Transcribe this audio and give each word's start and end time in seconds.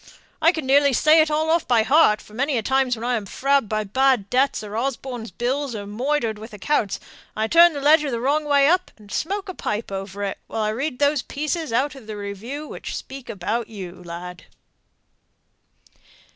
I 0.41 0.51
can 0.51 0.65
nearly 0.65 0.93
say 0.93 1.21
it 1.21 1.29
all 1.29 1.51
off 1.51 1.67
by 1.67 1.83
heart, 1.83 2.23
for 2.23 2.33
many 2.33 2.57
a 2.57 2.63
time 2.63 2.89
when 2.89 3.03
I'm 3.03 3.27
frabbed 3.27 3.69
by 3.69 3.83
bad 3.83 4.31
debts, 4.31 4.63
or 4.63 4.75
Osborne's 4.75 5.29
bills, 5.29 5.75
or 5.75 5.85
moidered 5.85 6.39
with 6.39 6.53
accounts, 6.53 6.99
I 7.37 7.45
turn 7.47 7.73
the 7.73 7.81
ledger 7.81 8.19
wrong 8.19 8.45
way 8.45 8.67
up, 8.67 8.89
and 8.97 9.11
smoke 9.11 9.47
a 9.47 9.53
pipe 9.53 9.91
over 9.91 10.23
it, 10.23 10.39
while 10.47 10.63
I 10.63 10.69
read 10.69 10.97
those 10.97 11.21
pieces 11.21 11.71
out 11.71 11.93
of 11.93 12.07
the 12.07 12.17
review 12.17 12.67
which 12.67 12.95
speak 12.97 13.29
about 13.29 13.67
you, 13.67 14.01
lad!" 14.03 14.45